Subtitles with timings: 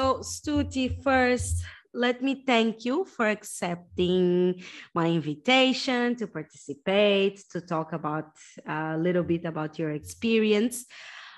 [0.00, 1.62] So, Stuti, first,
[1.92, 4.62] let me thank you for accepting
[4.94, 8.32] my invitation to participate, to talk about
[8.66, 10.86] a little bit about your experience.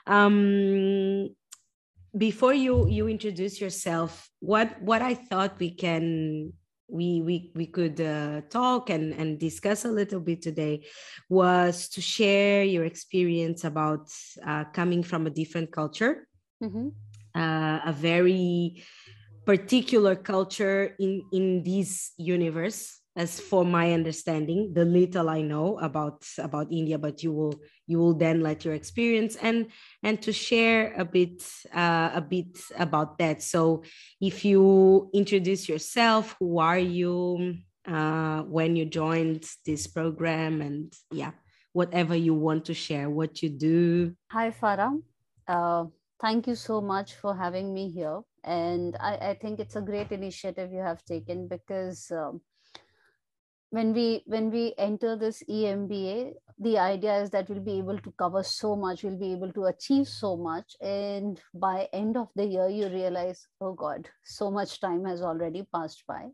[0.06, 1.34] Um,
[2.16, 6.52] before you you introduce yourself, what what I thought we can
[6.86, 10.86] we we we could uh, talk and and discuss a little bit today
[11.28, 14.06] was to share your experience about
[14.46, 16.28] uh, coming from a different culture,
[16.62, 16.94] mm-hmm.
[17.34, 18.82] Uh, a very
[19.44, 26.24] particular culture in in this universe as for my understanding the little i know about
[26.38, 27.54] about india but you will
[27.86, 29.66] you will then let your experience and
[30.02, 31.42] and to share a bit
[31.74, 33.42] uh, a bit about that.
[33.42, 33.82] So
[34.20, 41.32] if you introduce yourself who are you uh, when you joined this program and yeah
[41.72, 44.14] whatever you want to share what you do.
[44.30, 45.00] Hi farah.
[45.46, 45.84] Uh,
[46.22, 48.20] thank you so much for having me here.
[48.44, 52.40] And I, I, think it's a great initiative you have taken because um,
[53.70, 58.12] when we when we enter this emba the idea is that we'll be able to
[58.18, 60.76] cover so much we'll be able to achieve so much.
[60.80, 65.66] And by end of the year you realize oh god so much time has already
[65.74, 66.28] passed by.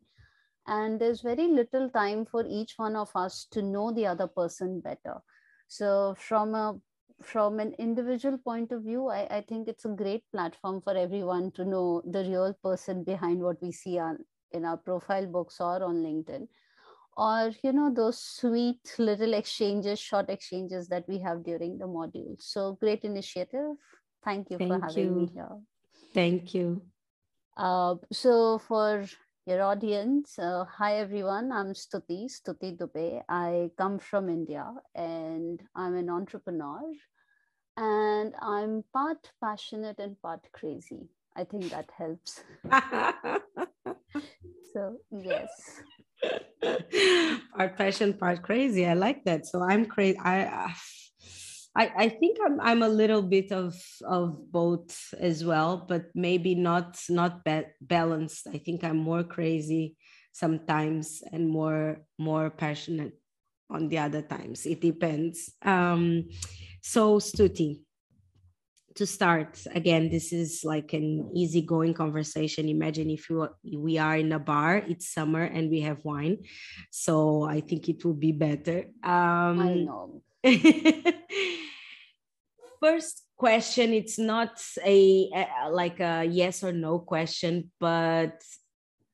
[0.67, 4.81] And there's very little time for each one of us to know the other person
[4.81, 5.23] better.
[5.69, 6.79] So from a
[7.23, 11.51] from an individual point of view, I, I think it's a great platform for everyone
[11.53, 14.19] to know the real person behind what we see on
[14.53, 16.49] in our profile books or on LinkedIn.
[17.17, 22.37] Or, you know, those sweet little exchanges, short exchanges that we have during the module.
[22.39, 23.75] So great initiative.
[24.25, 25.21] Thank you Thank for having you.
[25.23, 25.59] me here.
[26.15, 26.83] Thank you.
[27.57, 29.05] Uh, so for
[29.49, 30.39] your audience.
[30.39, 31.51] Uh, hi, everyone.
[31.51, 33.23] I'm Stuti, Stuti Dubey.
[33.31, 36.83] I come from India and I'm an entrepreneur.
[37.79, 41.09] And I'm part passionate and part crazy.
[41.35, 42.43] I think that helps.
[44.75, 45.81] so, yes.
[47.57, 48.85] Part passion, part crazy.
[48.85, 49.47] I like that.
[49.47, 50.19] So I'm crazy.
[50.19, 50.75] I,
[51.79, 56.57] I, I think I'm I'm a little bit of of both as well, but maybe
[56.57, 58.49] not not ba- balanced.
[58.51, 59.95] I think I'm more crazy
[60.33, 63.15] sometimes and more more passionate
[63.71, 64.67] on the other times.
[64.67, 65.55] It depends.
[65.63, 66.31] Um,
[66.83, 67.83] so Stuti,
[68.97, 72.69] to start again, this is like an easygoing conversation.
[72.69, 76.43] Imagine if you we are in a bar, it's summer and we have wine,
[76.91, 78.91] so I think it will be better.
[79.05, 80.23] Um, I know.
[82.81, 88.41] first question it's not a, a, like a yes or no question but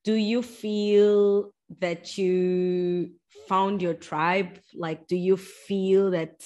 [0.03, 3.11] do you feel that you
[3.47, 4.59] found your tribe?
[4.73, 6.45] Like do you feel that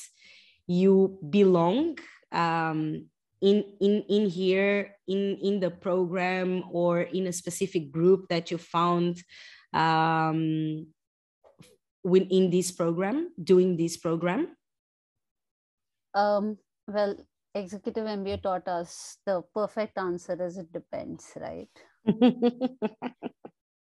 [0.66, 2.00] you belong
[2.32, 3.08] um,
[3.42, 8.58] in in in here in in the program or in a specific group that you
[8.58, 9.24] found
[9.74, 10.88] um,
[12.04, 14.56] within this program doing this program
[16.14, 17.16] um, well,
[17.56, 21.70] executive MBA taught us the perfect answer is it depends, right?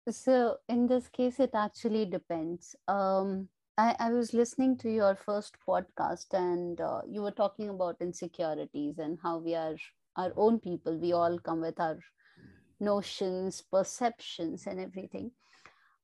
[0.09, 2.75] so in this case, it actually depends.
[2.87, 7.97] Um, I, I was listening to your first podcast, and uh, you were talking about
[8.01, 9.75] insecurities and how we are
[10.15, 10.97] our own people.
[10.97, 11.97] We all come with our
[12.79, 15.31] notions, perceptions, and everything.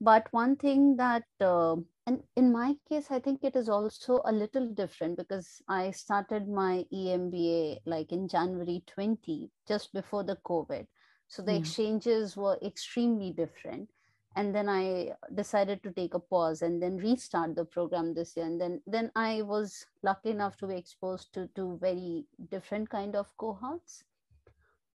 [0.02, 1.76] But one thing that uh,
[2.10, 6.48] and in my case i think it is also a little different because i started
[6.48, 10.88] my emba like in january 20 just before the covid.
[11.28, 11.60] So the mm.
[11.60, 13.90] exchanges were extremely different.
[14.36, 18.46] And then i decided to take a pause and then restart the program this year.
[18.48, 23.16] And then then i was lucky enough to be exposed to two very different kind
[23.16, 24.04] of cohorts.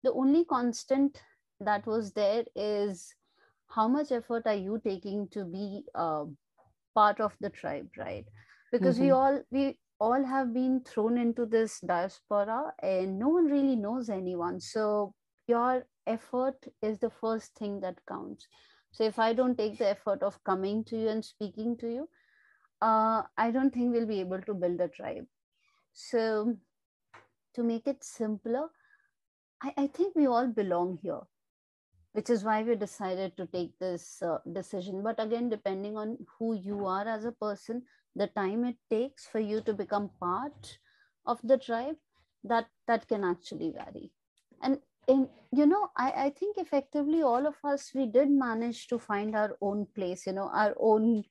[0.02, 1.20] The only constant
[1.60, 3.14] that was there is
[3.74, 6.24] how much effort are you taking to be uh,
[6.94, 8.26] part of the tribe right?
[8.70, 9.04] Because mm-hmm.
[9.04, 14.08] we all we all have been thrown into this diaspora and no one really knows
[14.10, 14.60] anyone.
[14.60, 15.14] So
[15.46, 18.46] your effort is the first thing that counts.
[18.92, 22.08] So if i don't take the effort of coming to you and speaking to you
[22.82, 25.24] uh, i don't think we'll be able to build a tribe.
[25.94, 26.56] So
[27.54, 28.68] to make it simpler
[29.62, 31.20] I, I think we all belong here
[32.12, 35.02] which is why we decided to take this uh, decision.
[35.02, 37.82] But again depending on who you are as a person
[38.14, 40.78] the time it takes for you to become part
[41.26, 41.96] of the tribe
[42.44, 44.10] that that can actually vary.
[44.62, 44.78] And
[45.08, 49.34] in you know I, I think effectively all of us we did manage to find
[49.34, 51.24] our own place you know our own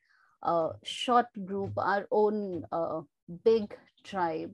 [0.43, 3.01] uh, short group our own uh,
[3.43, 4.53] big tribe.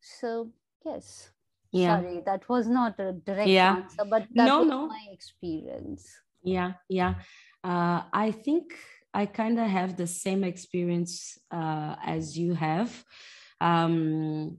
[0.00, 0.50] So
[0.84, 1.30] yes
[1.74, 2.00] yeah.
[2.00, 3.76] sorry that was not a direct yeah.
[3.76, 4.86] answer but that no, was no.
[4.86, 6.08] my experience
[6.42, 7.14] yeah yeah
[7.64, 8.74] uh, i think
[9.12, 13.04] i kind of have the same experience uh, as you have
[13.60, 14.58] um,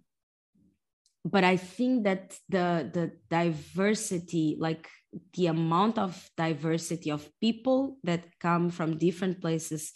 [1.24, 4.90] but i think that the the diversity like
[5.34, 9.94] the amount of diversity of people that come from different places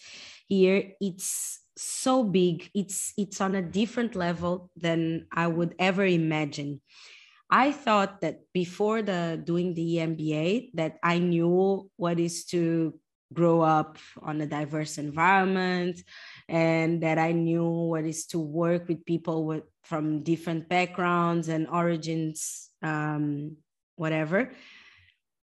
[0.47, 6.81] here it's so big it's it's on a different level than i would ever imagine.
[7.51, 12.93] I thought that before the doing the mba that i knew what is to
[13.33, 16.01] grow up on a diverse environment
[16.47, 21.67] and that i knew what is to work with people with from different backgrounds and
[21.67, 23.57] origins um,
[23.95, 24.51] whatever.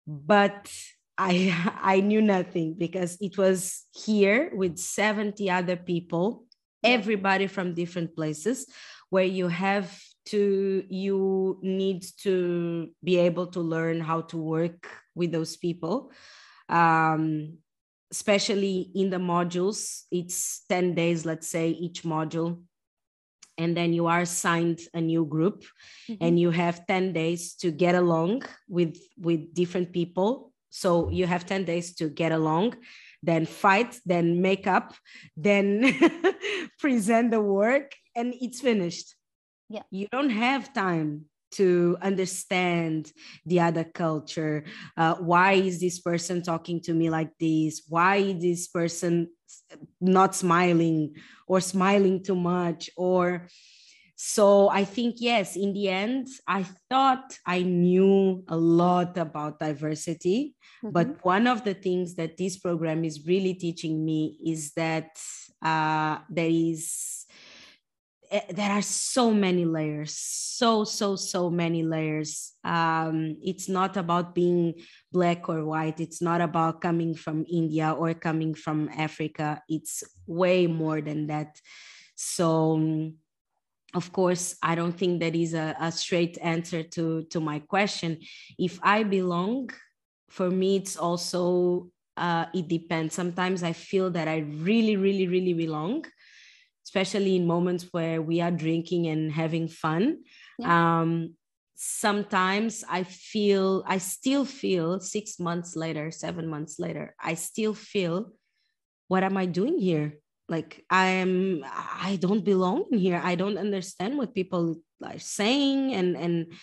[0.08, 0.72] But
[1.20, 1.54] I
[1.96, 6.46] I knew nothing because it was here with 70 other people,
[6.84, 8.66] everybody from different places,
[9.10, 15.32] where you have to you need to be able to learn how to work with
[15.32, 16.12] those people.
[16.70, 17.58] Um,
[18.12, 22.62] especially in the modules, it's 10 days, let's say, each module.
[23.58, 25.64] And then you are assigned a new group
[26.10, 26.24] mm-hmm.
[26.24, 31.46] and you have 10 days to get along with with different people so you have
[31.46, 32.76] 10 days to get along,
[33.24, 34.94] then fight, then make up,
[35.36, 35.96] then
[36.80, 39.16] present the work, and it's finished.
[39.70, 39.84] Yeah.
[39.92, 43.12] You don't have time to understand
[43.46, 44.64] the other culture.
[44.96, 47.84] Uh, why is this person talking to me like this?
[47.88, 49.30] Why is this person
[50.00, 51.16] not smiling
[51.48, 52.90] or smiling too much?
[52.96, 53.48] Or
[54.22, 60.56] so I think, yes, in the end, I thought I knew a lot about diversity.
[60.84, 60.92] Mm-hmm.
[60.92, 65.18] But one of the things that this program is really teaching me is that
[65.64, 67.26] uh, there is
[68.30, 74.36] eh, there are so many layers so so so many layers um, it's not about
[74.36, 74.74] being
[75.12, 80.68] black or white it's not about coming from india or coming from africa it's way
[80.68, 81.60] more than that
[82.16, 82.78] so
[83.94, 88.20] of course i don't think that is a, a straight answer to to my question.
[88.58, 89.70] If i belong
[90.30, 93.16] for me it's also uh, it depends.
[93.16, 96.06] Sometimes i feel that i really really really belong
[96.86, 100.24] especially in moments where we are drinking and having fun.
[100.58, 101.02] Yeah.
[101.02, 101.36] um,
[101.82, 108.34] sometimes i feel i still feel six months later seven months later i still feel
[109.08, 110.20] what am i doing here
[110.50, 111.64] like i am
[112.02, 113.22] i don't belong here.
[113.24, 114.76] I don't understand what people
[115.06, 116.54] are saying and and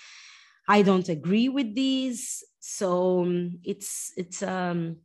[0.68, 4.96] i don't agree with these so um, it's it's um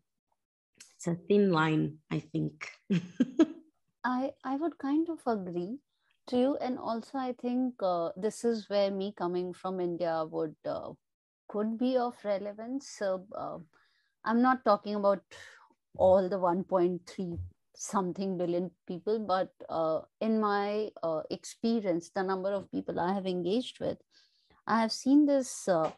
[0.96, 2.70] it's a thin line i think.
[4.04, 5.78] I i would kind of agree
[6.28, 6.58] to you.
[6.58, 10.94] And also i think uh, this is where me coming from india would uh,
[11.48, 12.90] could be of relevance.
[12.90, 13.60] So uh,
[14.26, 15.22] i'm not talking about
[15.98, 17.38] all the 1.3
[17.76, 23.26] something billion people but uh, in my uh, experience the number of people i have
[23.26, 23.98] engaged with
[24.68, 25.92] i have seen this uh,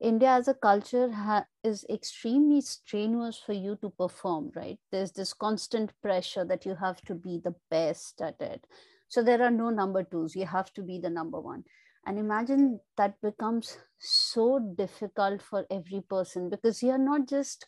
[0.00, 4.78] india as a culture ha- is extremely strenuous for you to perform right?
[4.92, 8.66] There's this constant pressure that you have to be the best at it.
[9.08, 10.34] So there are no number twos.
[10.36, 11.64] You have to be the number one.
[12.06, 17.66] And imagine that becomes so difficult for every person because you're not just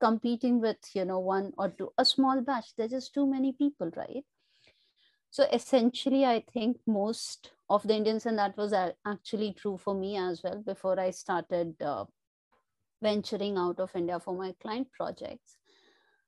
[0.00, 3.90] competing with you know one or two a small batch there's just too many people
[3.96, 4.24] right
[5.30, 8.72] so essentially i think most of the indians and that was
[9.06, 12.04] actually true for me as well before i started uh,
[13.02, 15.56] venturing out of india for my client projects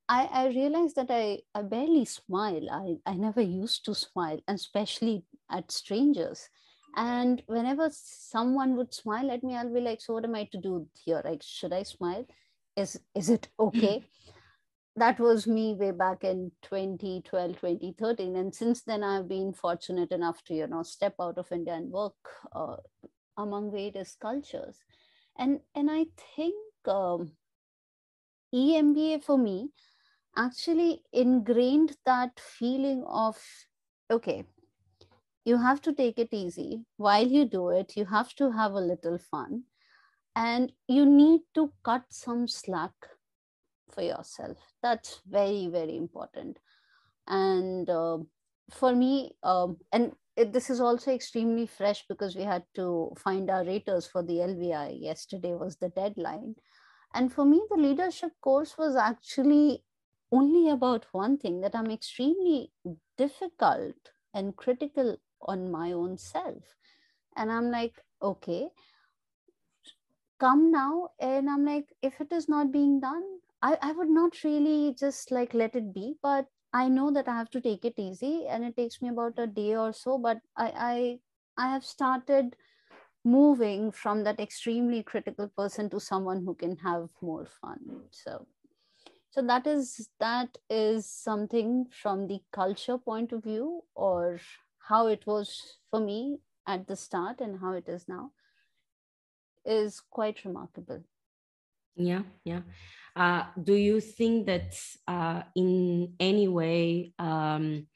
[0.09, 2.71] I, I realized that I, I barely smile.
[2.71, 6.49] I, I never used to smile, especially at strangers.
[6.97, 10.61] And whenever someone would smile at me, I'll be like, So, what am I to
[10.61, 11.23] do here?
[11.25, 12.27] Like, should I smile?
[12.77, 14.05] Is is it okay?
[14.97, 20.43] That was me way back in 2012 2013 and since then i've been fortunate enough
[20.45, 22.15] to you know step out of india and work
[22.55, 22.77] uh,
[23.37, 24.79] among various cultures.
[25.39, 26.55] And and i think
[26.89, 27.33] um,
[28.55, 29.69] emba for me
[30.35, 33.39] actually ingrained that feeling of
[34.11, 34.45] okay
[35.45, 36.85] you have to take it easy.
[36.97, 39.63] While you do it you have to have a little fun
[40.37, 42.93] and you need to cut some slack
[43.91, 44.59] for yourself.
[44.83, 46.59] That's very very important.
[47.27, 48.19] And uh,
[48.71, 53.51] for me um, and it, this is also extremely fresh because we had to find
[53.51, 56.55] our raters for the lvi yesterday was the deadline.
[57.15, 59.83] And for me the leadership course was actually
[60.31, 62.73] only about one thing that i'm extremely
[63.17, 63.95] difficult
[64.35, 66.77] and critical on my own self.
[67.37, 68.69] And i'm like okay
[70.39, 73.23] come now and i'm like if it is not being done
[73.63, 77.37] I, I would not really just like let it be but i know that i
[77.37, 80.39] have to take it easy and it takes me about a day or so but
[80.57, 81.19] i i,
[81.67, 82.57] I have started
[83.25, 87.79] moving from that extremely critical person to someone who can have more fun.
[88.13, 88.47] So
[89.31, 94.41] so that is that is something from the culture point of view or
[94.89, 98.31] how it was for me at the start and how it is now
[99.67, 101.03] is quite remarkable.
[101.97, 102.61] Yeah, yeah.
[103.15, 107.87] Uh, do you think that uh, in any way um,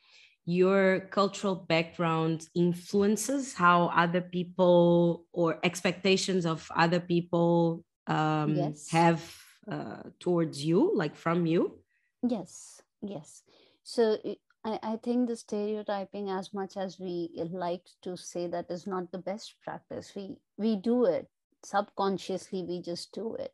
[0.47, 8.89] your cultural background influences how other people or expectations of other people um, yes.
[8.91, 9.37] have
[9.71, 11.79] uh, towards you, like from you?
[12.27, 13.43] Yes, yes.
[13.83, 14.17] So
[14.65, 19.13] I, I think the stereotyping, as much as we like to say that is not
[19.13, 21.29] the best practice, we we do it
[21.65, 23.53] subconsciously we just do it.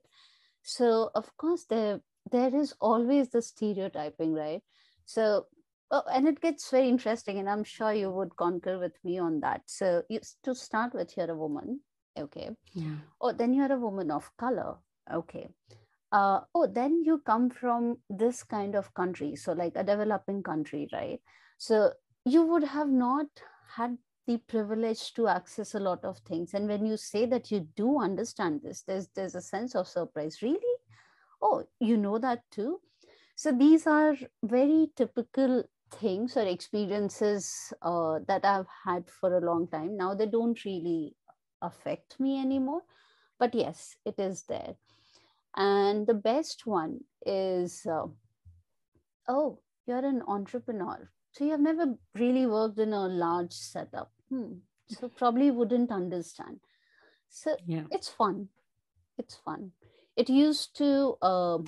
[0.63, 4.63] So of course there there is always the stereotyping right?
[5.05, 5.47] So
[5.91, 9.41] oh, and it gets very interesting and i'm sure you would concur with me on
[9.41, 9.63] that.
[9.67, 11.81] So you, to start with you're a woman
[12.19, 12.51] okay?
[12.73, 12.97] Yeah.
[13.21, 14.77] Oh then you're a woman of color
[15.13, 15.49] okay?
[16.13, 20.89] Uh, oh then you come from this kind of country so like a developing country
[20.93, 21.21] right?
[21.59, 21.93] So
[22.25, 23.27] you would have not
[23.77, 26.54] had the privilege to access a lot of things.
[26.54, 30.42] And when you say that you do understand this there's there's a sense of surprise.
[30.42, 30.76] Really?
[31.40, 32.80] Oh you know that too?
[33.37, 39.68] So these are very typical things or experiences uh, that i've had for a long
[39.68, 39.97] time.
[39.97, 41.14] Now they don't really
[41.62, 42.83] affect me anymore
[43.38, 44.75] but yes it is there.
[45.56, 48.06] And the best one is uh,
[49.28, 51.11] oh you're an entrepreneur.
[51.33, 54.52] So you have never really worked in a large setup hmm.
[54.88, 56.61] so probably wouldn't understand.
[57.28, 57.85] So yeah.
[57.90, 58.49] it's fun.
[59.18, 59.73] It's fun.
[60.16, 61.59] It used to uh,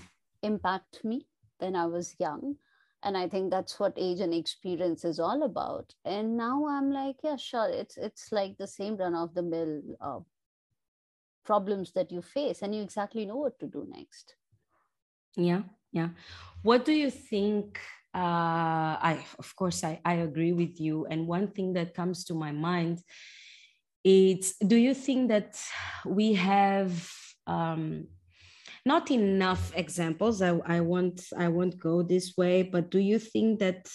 [0.43, 1.27] impact me
[1.59, 2.55] when i was young
[3.03, 5.93] and i think that's what age and experience is all about.
[6.05, 9.83] And now i'm like yeah sure it's it's like the same run of the mill
[10.01, 10.21] uh,
[11.45, 14.37] problems that you face and you exactly know what to do next.
[15.37, 15.63] Yeah
[15.93, 16.09] yeah.
[16.63, 17.81] What do you think
[18.19, 21.07] uh, I, of course, I, I agree with you.
[21.07, 23.01] And one thing that comes to my mind
[24.03, 25.57] is do you think that
[26.05, 27.09] we have
[27.47, 28.09] um,
[28.85, 30.43] not enough examples?
[30.43, 33.89] I, I, won't, I won't go this way, but do you think that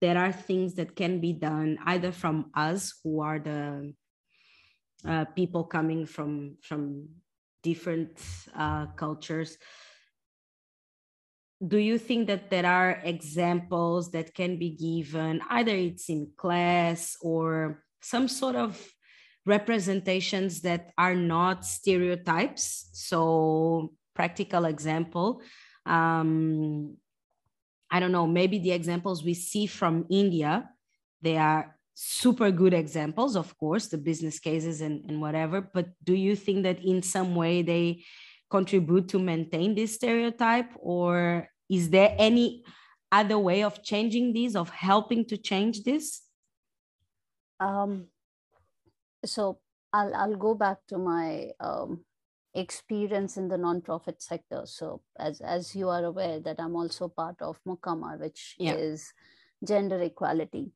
[0.00, 3.94] there are things that can be done either from us who are the
[5.06, 7.08] uh, people coming from from
[7.62, 8.20] different
[8.56, 9.58] uh, cultures
[11.66, 17.16] do you think that there are examples that can be given either it's in class
[17.20, 18.80] or some sort of
[19.46, 22.90] representations that are not stereotypes?
[22.92, 25.42] So practical example
[25.86, 26.96] um,
[27.90, 30.68] i don't know maybe the examples we see from india
[31.20, 36.14] they are super good examples of course the business cases and, and whatever but do
[36.14, 38.02] you think that in some way they
[38.50, 42.64] contribute to maintain this stereotype or is there any
[43.10, 46.20] other way of changing this of helping to change this?
[47.58, 48.08] Um,
[49.24, 49.58] so
[49.92, 52.04] I'll, I'll go back to my um,
[52.54, 54.62] experience in the nonprofit sector.
[54.66, 58.74] So as as you are aware that i'm also part of mukama which yeah.
[58.74, 59.12] is
[59.64, 60.72] gender equality.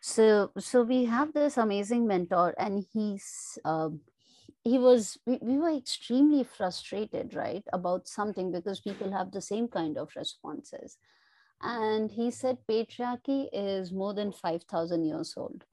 [0.00, 4.00] So so we have this amazing mentor and he's um,
[4.62, 9.68] he was we, we were extremely frustrated right about something because people have the same
[9.68, 10.98] kind of responses.
[11.62, 15.64] And he said patriarchy is more than 5000 years old.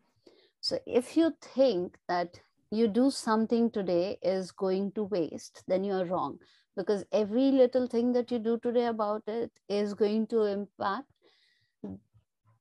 [0.60, 2.40] So if you think that
[2.72, 6.40] you do something today is going to waste then you're wrong.
[6.76, 11.08] Because every little thing that you do today about it is going to impact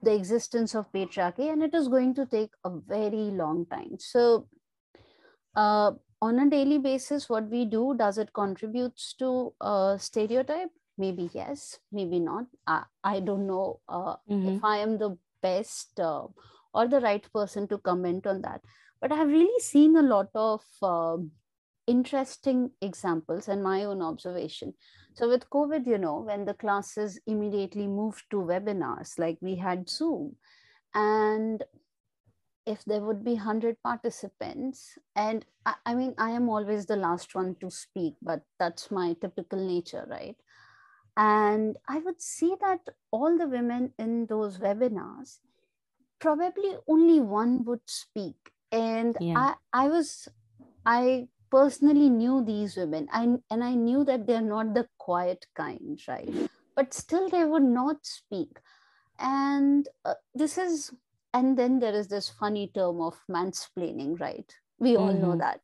[0.02, 3.96] the existence of patriarchy and it is going to take a very long time.
[3.98, 4.48] So
[5.54, 5.92] uh,
[6.22, 10.70] on a daily basis what we do does it contributes to a stereotype?
[10.98, 12.46] Maybe yes maybe not.
[12.66, 14.48] I, I don't know uh, mm-hmm.
[14.48, 16.26] if i am the best uh,
[16.72, 18.62] or the right person to comment on that.
[19.00, 21.16] But i've really seen a lot of uh,
[21.86, 24.74] interesting examples and my own observation.
[25.14, 29.88] So with covid you know when the classes immediately moved to webinars like we had
[29.88, 30.36] zoom
[30.94, 31.62] and
[32.66, 37.34] if there would be 100 participants and I, I, mean i am always the last
[37.34, 40.36] one to speak but that's my typical nature right?
[41.16, 42.80] And i would see that
[43.10, 45.38] all the women in those webinars
[46.18, 48.36] probably only one would speak.
[48.72, 49.54] And yeah.
[49.72, 50.28] i i was
[50.84, 53.08] i personally knew these women.
[53.12, 56.50] I, and i knew that they're not the quiet kind right?
[56.74, 58.58] But still they would not speak.
[59.18, 60.92] And uh, this is
[61.36, 64.50] and then there is this funny term of mansplaining right?
[64.78, 65.22] We all mm-hmm.
[65.22, 65.60] know that.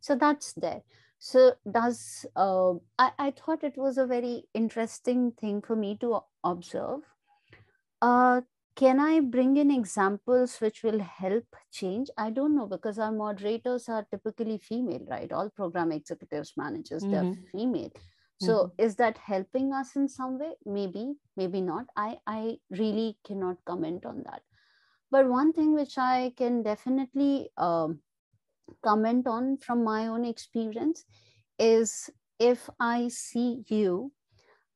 [0.00, 0.82] So that's there.
[1.18, 6.20] So does uh, I, I thought it was a very interesting thing for me to
[6.44, 7.00] observe.
[8.02, 8.42] Uh,
[8.76, 12.10] can i bring in examples which will help change?
[12.18, 15.32] I don't know because our moderators are typically female right?
[15.32, 17.12] All program executives managers mm-hmm.
[17.12, 17.92] they're female.
[18.40, 18.84] So mm-hmm.
[18.86, 20.52] is that helping us in some way?
[20.66, 21.86] Maybe maybe not.
[21.96, 24.42] I i really cannot comment on that
[25.14, 28.00] but one thing which i can definitely um,
[28.82, 31.04] comment on from my own experience
[31.58, 34.12] is if i see you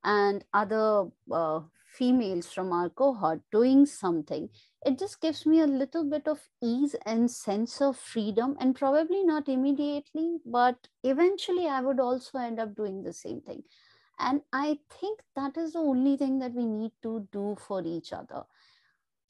[0.03, 1.59] and other uh,
[1.97, 4.47] females from our cohort doing something
[4.85, 9.23] it just gives me a little bit of ease and sense of freedom and probably
[9.25, 13.63] not immediately but eventually i would also end up doing the same thing.
[14.19, 18.13] And i think that is the only thing that we need to do for each
[18.13, 18.43] other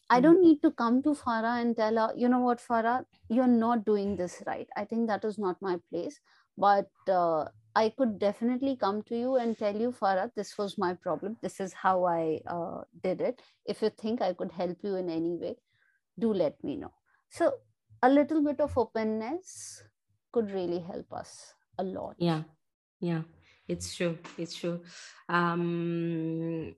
[0.09, 0.23] I hmm.
[0.23, 3.85] don't need to come to Farah and tell her, you know what, Farah, you're not
[3.85, 4.67] doing this right.
[4.75, 6.19] I think that is not my place.
[6.57, 10.93] But uh, I could definitely come to you and tell you, Farah, this was my
[10.95, 11.37] problem.
[11.41, 13.41] This is how I uh, did it.
[13.65, 15.55] If you think I could help you in any way,
[16.17, 16.91] do let me know.
[17.29, 17.53] So,
[18.01, 19.83] a little bit of openness
[20.31, 22.15] could really help us a lot.
[22.17, 22.43] Yeah,
[22.99, 23.21] yeah,
[23.67, 24.17] it's true.
[24.37, 24.81] It's true.
[25.27, 26.75] Um,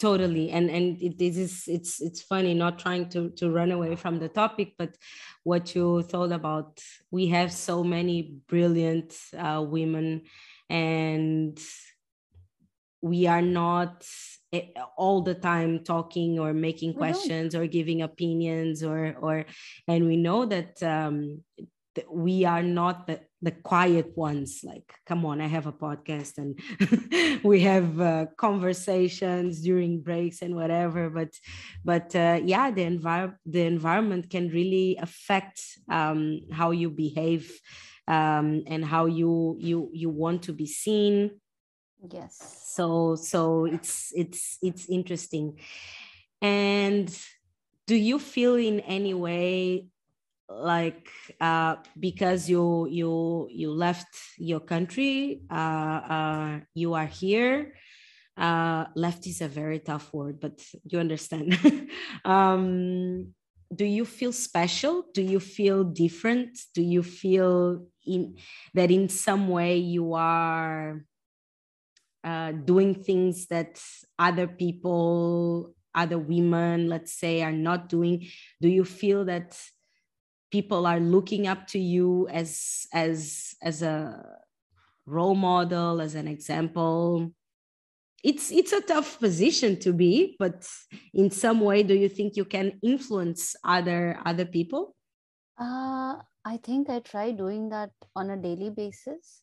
[0.00, 0.50] totally.
[0.50, 4.28] And and it is it's it's funny not trying to to run away from the
[4.28, 4.96] topic but
[5.44, 6.80] what you thought about
[7.10, 10.22] we have so many brilliant uh, women
[10.68, 11.58] and
[13.02, 14.04] we are not
[14.52, 19.44] eh, all the time talking or making questions or giving opinions or or
[19.86, 21.42] and we know that um
[22.10, 26.60] we are not the, the quiet ones like come on i have a podcast and
[27.44, 31.32] we have uh, conversations during breaks and whatever but
[31.84, 37.50] but uh, yeah the envir- the environment can really affect um, how you behave
[38.10, 41.40] um, and how you you you want to be seen.
[42.10, 42.36] Yes.
[42.74, 45.60] So so it's it's it's interesting.
[46.42, 47.08] And
[47.86, 49.86] do you feel in any way
[50.50, 51.08] like
[51.40, 57.74] uh, because you you you left your country uh, uh, you are here.
[58.36, 61.58] Uh, left is a very tough word but you understand.
[62.24, 63.32] Um,
[63.74, 65.06] do you feel special?
[65.14, 66.58] Do you feel different?
[66.74, 68.36] Do you feel in
[68.74, 71.04] that in some way you are
[72.24, 73.80] uh, doing things that
[74.18, 78.26] other people other women let's say are not doing?
[78.60, 79.56] Do you feel that
[80.50, 84.24] people are looking up to you as as as a
[85.06, 87.32] role model as an example.
[88.22, 90.68] It's it's a tough position to be but
[91.14, 94.94] in some way do you think you can influence other other people?
[95.58, 99.40] Uh, i think i try doing that on a daily basis.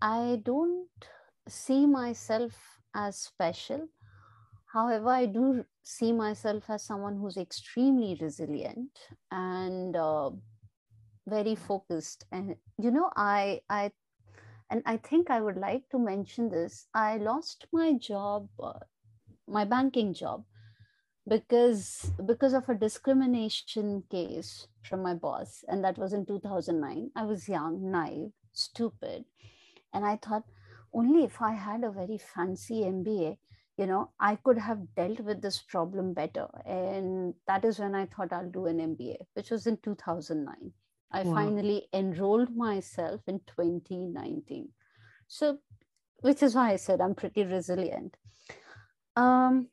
[0.00, 0.88] I don't
[1.48, 2.52] see myself
[2.94, 3.88] as special
[4.72, 8.98] However, I do see myself as someone who's extremely resilient
[9.30, 10.30] and uh,
[11.26, 12.24] very focused.
[12.32, 13.92] And you know, I I
[14.70, 16.86] and I think I would like to mention this.
[16.94, 18.80] I lost my job, uh,
[19.46, 20.44] my banking job,
[21.28, 27.10] because because of a discrimination case from my boss, and that was in 2009.
[27.14, 29.26] I was young, naive, stupid,
[29.92, 30.44] and I thought
[30.94, 33.36] only if I had a very fancy MBA
[33.78, 36.46] you know i could have dealt with this problem better.
[36.66, 40.72] And that is when i thought i'll do an mba which was in 2009
[41.12, 41.34] i wow.
[41.34, 44.68] finally enrolled myself in 2019
[45.26, 45.58] so
[46.20, 48.16] which is why i said i'm pretty resilient.
[49.16, 49.68] Um,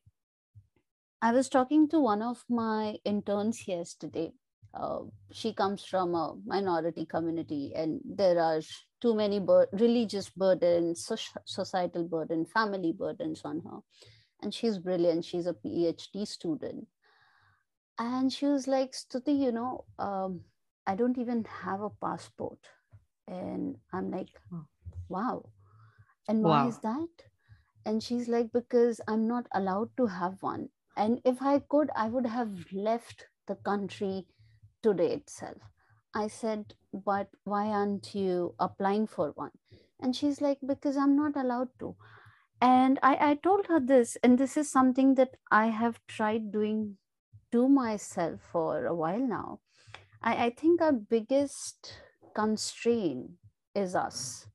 [1.22, 4.32] i was talking to one of my interns yesterday.
[4.74, 5.00] Uh,
[5.32, 8.62] she comes from a minority community and there are
[9.02, 13.80] too many bur- religious burdens so- societal burden family burdens on her.
[14.42, 15.26] And she's brilliant.
[15.26, 16.88] She's a phd student.
[18.00, 20.42] And she was like stuti you know um,
[20.88, 22.60] i don't even have a passport.
[23.28, 24.30] And i'm like
[25.10, 25.50] wow.
[26.28, 26.68] And why wow.
[26.68, 27.10] is that?
[27.86, 30.70] And she's like because i'm not allowed to have one.
[30.98, 34.28] And if i could i would have left the country
[34.84, 35.62] today itself.
[36.14, 39.52] I said, but why aren't you applying for one?
[40.00, 41.96] And she's like, because I'm not allowed to.
[42.62, 46.98] And I, I told her this, and this is something that I have tried doing
[47.52, 49.62] to myself for a while now.
[50.22, 51.94] I, I think our biggest
[52.36, 53.34] constraint
[53.76, 54.48] is us.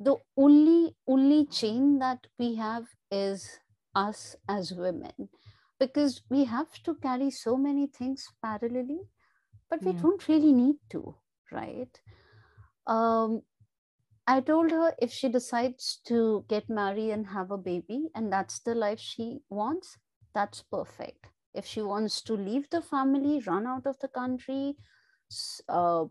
[0.00, 3.60] The only only chain that we have is
[3.94, 5.28] us as women
[5.78, 9.06] because we have to carry so many things parallelly
[9.70, 10.00] but we yeah.
[10.02, 11.14] don't really need to
[11.50, 12.00] right?
[12.86, 13.42] Um,
[14.26, 18.60] i told her if she decides to get married and have a baby and that's
[18.60, 19.98] the life she wants
[20.34, 21.26] that's perfect.
[21.54, 24.76] If she wants to leave the family run out of the country
[25.68, 26.04] uh,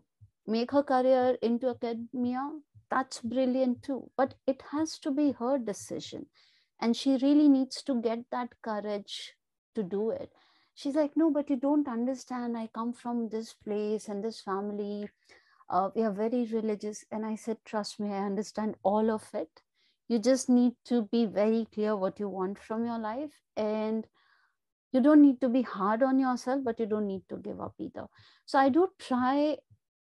[0.46, 2.50] make her career into academia
[2.90, 4.10] that's brilliant too.
[4.16, 6.26] But it has to be her decision
[6.80, 9.34] and she really needs to get that courage
[9.74, 10.32] to do it
[10.78, 12.56] she's like no but you don't understand.
[12.56, 15.08] I come from this place and this family.
[15.68, 17.04] Uh, we are very religious.
[17.10, 19.62] And i said trust me i understand all of it.
[20.08, 23.42] You just need to be very clear what you want from your life.
[23.56, 24.06] And
[24.92, 27.74] you don't need to be hard on yourself but you don't need to give up
[27.78, 28.06] either.
[28.46, 29.56] So i do try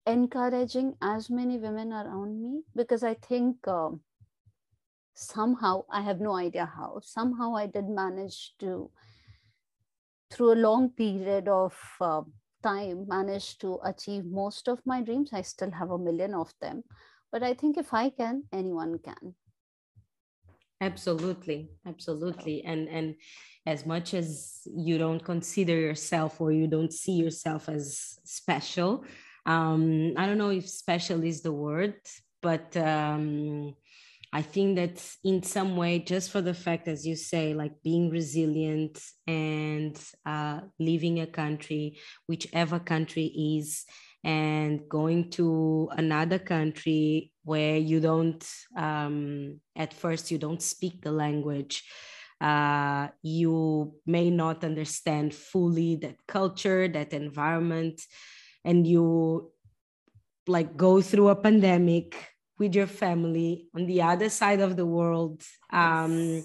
[0.06, 3.90] encouraging as many women around me because i think uh,
[5.14, 7.00] somehow i have no idea how.
[7.02, 8.90] Somehow i did manage to
[10.30, 12.22] through a long period of uh,
[12.62, 15.30] time managed to achieve most of my dreams.
[15.32, 16.84] I still have a million of them
[17.32, 19.34] but i think if i can anyone can.
[20.82, 22.64] Absolutely absolutely.
[22.64, 23.14] And and
[23.66, 29.04] as much as you don't consider yourself or you don't see yourself as special
[29.44, 31.96] um i don't know if special is the word
[32.40, 33.74] but um
[34.32, 38.10] I think that in some way, just for the fact, as you say, like being
[38.10, 43.26] resilient and uh, leaving a country, whichever country
[43.58, 43.84] is,
[44.22, 51.10] and going to another country where you don't, um, at first, you don't speak the
[51.10, 51.82] language.
[52.40, 58.00] Uh, you may not understand fully that culture, that environment,
[58.64, 59.50] and you
[60.46, 62.29] like go through a pandemic
[62.60, 65.42] with your family on the other side of the world.
[65.72, 66.44] Um,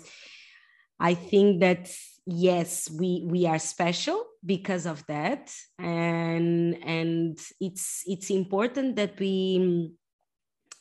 [0.99, 1.91] I think that
[2.25, 9.91] yes, we we are special because of that, and and it's it's important that we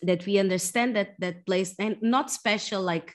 [0.02, 3.14] that we understand that that place and not special like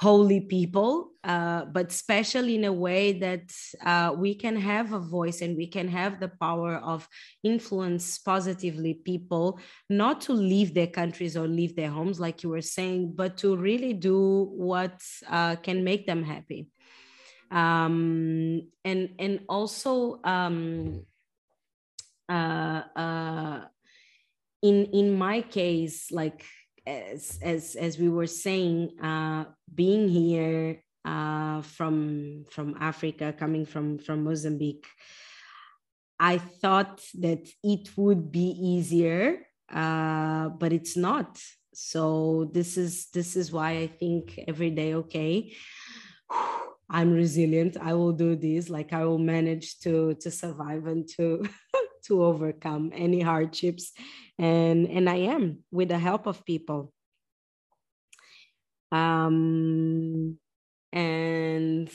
[0.00, 3.52] holy people, uh, but special in a way that
[3.84, 7.08] uh, we can have a voice and we can have the power of
[7.42, 12.60] influence positively people, not to leave their countries or leave their homes, like you were
[12.60, 16.66] saying, but to really do what uh, can make them happy.
[17.50, 21.06] Um, and and also um,
[22.28, 23.60] uh, uh,
[24.60, 26.44] in in my case, like
[26.86, 29.44] as as as we were saying, uh,
[29.74, 34.86] being here uh, from from Africa, coming from from Mozambique,
[36.18, 41.40] I thought that it would be easier, uh, but it's not.
[41.74, 45.54] So this is this is why I think every day, okay,
[46.90, 47.76] I'm resilient.
[47.80, 48.68] I will do this.
[48.68, 51.44] Like I will manage to to survive and to
[52.06, 53.92] to overcome any hardships
[54.38, 56.92] and and i am with the help of people.
[58.92, 60.38] Um
[60.92, 61.90] and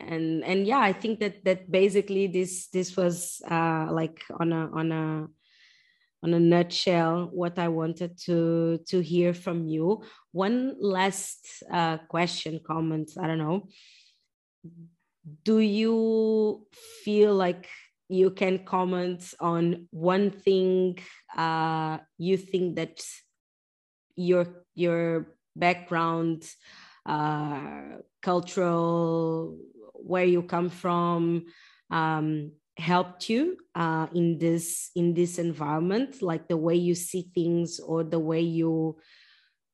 [0.00, 4.68] and and yeah i think that that basically this this was uh like on a
[4.74, 5.28] on a
[6.24, 10.02] on a nutshell what i wanted to to hear from you.
[10.32, 13.68] One last uh question comment i don't know.
[15.44, 16.66] Do you
[17.04, 17.68] feel like
[18.12, 20.98] you can comment on one thing
[21.36, 23.00] uh, you think that
[24.14, 26.48] your your background
[27.06, 29.56] uh, cultural
[29.94, 31.46] where you come from
[31.90, 37.80] um, helped you uh, in this in this environment like the way you see things
[37.80, 38.98] or the way you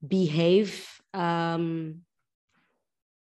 [0.07, 2.03] behave um,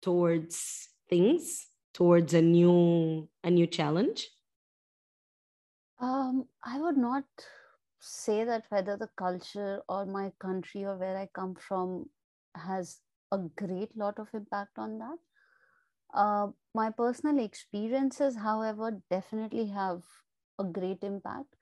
[0.03, 4.29] towards things towards a new a new challenge
[6.01, 7.25] um, I would not
[8.01, 12.07] say that whether the culture or my country or where I come from
[12.55, 13.01] has
[13.33, 15.19] a great lot of impact on that.
[16.15, 20.03] Uh, my personal experiences, however, definitely have
[20.59, 21.55] a great impact.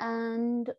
[0.00, 0.70] And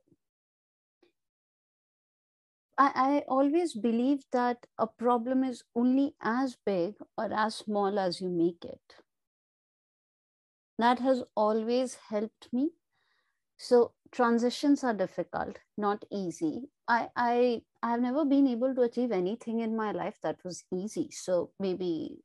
[2.78, 8.22] I, I always believe that a problem is only as big or as small as
[8.22, 9.02] you make it.
[10.78, 12.74] That has always helped me
[13.64, 19.12] so transitions are difficult not easy i i i have never been able to achieve
[19.12, 22.24] anything in my life that was easy so maybe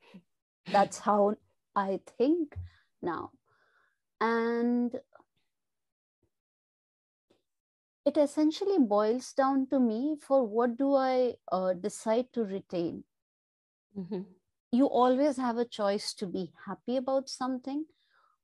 [0.67, 1.35] that's how
[1.77, 2.57] i think
[3.03, 3.31] now
[4.21, 4.99] and
[8.09, 13.05] it essentially boils down to me for what do I uh, decide to retain.
[13.97, 14.23] Mm-hmm.
[14.73, 17.85] You always have a choice to be happy about something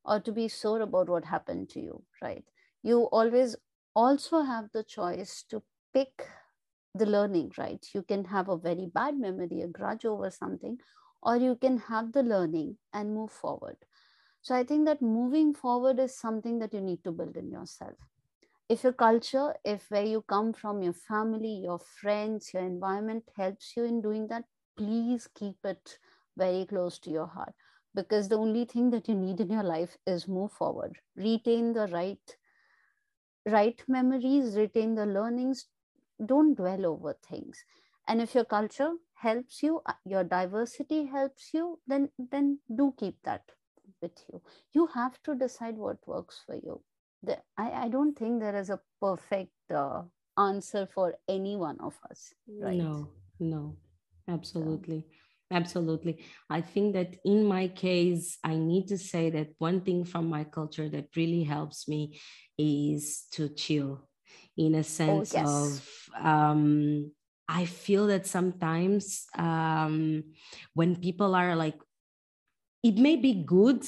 [0.05, 2.45] or to be sore about what happened to you, right?
[2.85, 3.57] You always
[3.97, 6.29] also have the choice to pick
[6.95, 7.85] the learning, right?
[7.95, 10.79] You can have a very bad memory, a grudge over something,
[11.23, 13.79] or you can have the learning and move forward.
[14.43, 17.97] So I think that moving forward is something that you need to build in yourself
[18.69, 23.77] if your culture, if where you come from, your family, your friends, your environment helps
[23.77, 24.45] you in doing that,
[24.77, 25.99] please keep it
[26.37, 27.55] very close to your heart
[27.95, 31.87] because the only thing that you need in your life is move forward retain the
[31.89, 32.37] right
[33.47, 35.67] right memories retain the learnings
[36.25, 37.65] don't dwell over things.
[38.09, 43.17] And if your culture helps you uh, your diversity helps you then then do keep
[43.25, 43.43] that
[44.03, 44.43] with you.
[44.73, 46.83] You have to decide what works for you.
[47.23, 50.03] The, I, I don't think there is a perfect uh,
[50.39, 52.79] answer for any one of us right?
[52.79, 53.09] No
[53.41, 53.77] no
[54.29, 55.07] absolutely
[55.55, 60.29] absolutely i think that in my case i need to say that one thing from
[60.29, 62.21] my culture that really helps me
[62.59, 64.09] is to chill
[64.57, 65.49] in a oh, sense oh, yes.
[65.49, 67.11] of um
[67.49, 70.25] i feel that sometimes um
[70.75, 71.79] when people are like
[72.83, 73.83] it may be good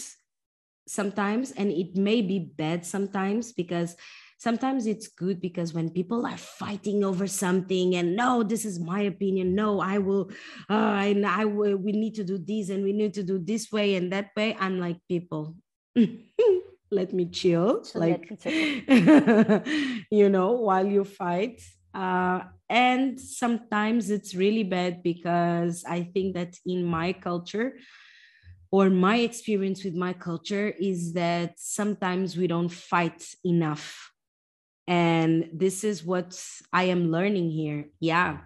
[0.87, 3.97] sometimes and it may be bad sometimes because
[4.39, 9.01] sometimes it's good because when people are fighting over something and no this is my
[9.03, 9.55] opinion.
[9.55, 10.31] No i will
[10.69, 13.73] uh, and i will we need to do this and we need to do this
[13.73, 15.57] way and that way i'm like people
[16.91, 18.29] let me chill so like
[20.11, 21.61] you know while you fight.
[21.95, 27.79] Uh, and sometimes it's really bad because i think that in my culture
[28.71, 34.13] or my experience with my culture is that sometimes we don't fight enough
[34.87, 36.41] and this is what
[36.73, 38.39] i am learning here yeah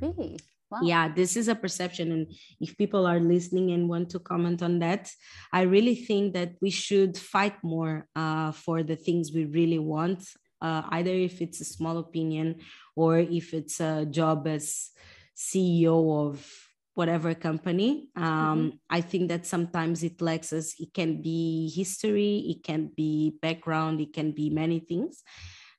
[0.00, 0.38] really
[0.70, 0.78] wow.
[0.82, 2.26] yeah this is a perception and
[2.60, 5.10] if people are listening and want to comment on that
[5.52, 10.22] i really think that we should fight more uh, for the things we really want
[10.60, 12.56] uh, either if it's a small opinion
[12.96, 14.90] or if it's a job as
[15.36, 18.08] ceo of whatever company.
[18.16, 18.68] Um, mm-hmm.
[18.90, 20.74] I think that sometimes it lacks us.
[20.80, 25.22] It can be history, it can be background, it can be many things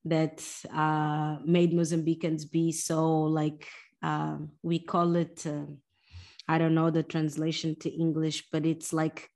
[0.05, 3.67] that uh, made Mozambicans be so like
[4.01, 5.45] uh, we call it.
[5.45, 5.65] Uh,
[6.47, 9.29] I don't know the translation to English, but it's like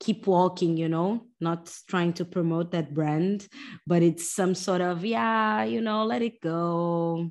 [0.00, 3.48] keep walking you know not trying to promote that brand
[3.86, 7.28] but it's some sort of yeah you know let it go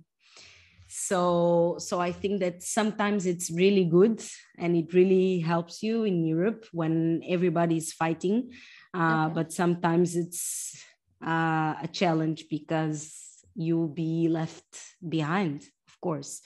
[0.88, 4.22] so so i think that sometimes it's really good
[4.58, 8.52] and it really helps you in europe when everybody's fighting
[8.94, 9.34] uh, okay.
[9.34, 10.84] but sometimes it's
[11.26, 16.42] uh, a challenge because you'll be left behind of course.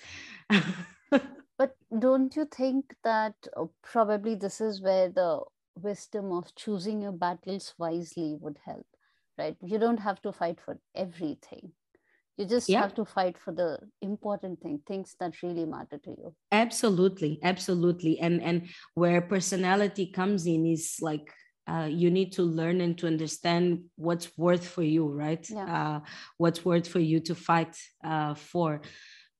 [1.57, 5.41] But don't you think that uh, probably this is where the
[5.75, 8.87] wisdom of choosing your battles wisely would help
[9.37, 9.57] right?
[9.63, 11.71] You don't have to fight for everything.
[12.37, 12.81] You just yeah.
[12.81, 16.33] have to fight for the important thing things that really matter to you.
[16.51, 18.19] Absolutely absolutely.
[18.19, 21.31] And and where personality comes in is like
[21.67, 25.65] uh, you need to learn and to understand what's worth for you right yeah.
[25.65, 25.99] uh,
[26.37, 28.81] what's worth for you to fight uh, for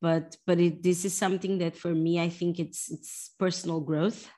[0.01, 4.29] but but it, this is something that for me i think it's it's personal growth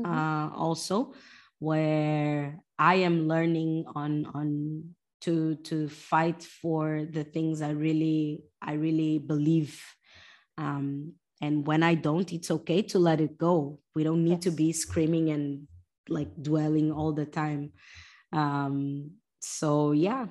[0.00, 0.10] mm-hmm.
[0.10, 1.12] Uh, also
[1.58, 4.84] where i am learning on on
[5.24, 9.80] to to fight for the things I really I really believe.
[10.58, 13.80] Um, and when I don't, it's okay to let it go.
[13.94, 14.44] We don't need yes.
[14.44, 15.66] to be screaming and
[16.08, 17.72] like dwelling all the time.
[18.32, 20.26] Um, so yeah.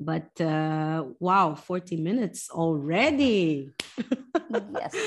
[0.00, 3.70] But uh, wow, 40 minutes already.
[4.50, 4.94] yes.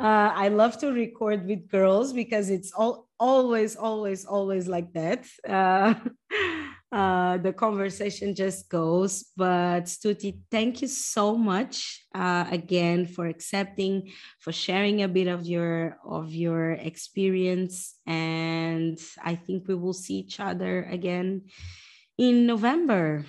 [0.00, 5.24] Uh, I love to record with girls because it's all always, always, always like that.
[5.48, 5.94] Uh,
[6.94, 9.24] uh, the conversation just goes.
[9.36, 15.44] But Stuti, thank you so much uh, again for accepting, for sharing a bit of
[15.44, 21.50] your of your experience, and I think we will see each other again
[22.16, 23.26] in November.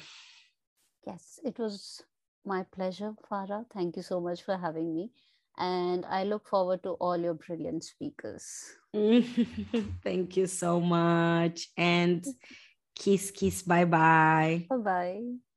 [1.07, 2.03] Yes, it was
[2.45, 3.65] my pleasure, Farah.
[3.73, 5.09] Thank you so much for having me.
[5.57, 8.45] And I look forward to all your brilliant speakers.
[10.03, 11.69] Thank you so much.
[11.77, 12.25] And
[12.95, 13.61] Kiss, kiss.
[13.63, 14.69] Bye bye.
[14.69, 15.54] Bye bye.